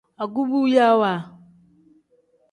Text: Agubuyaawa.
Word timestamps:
Agubuyaawa. 0.23 1.13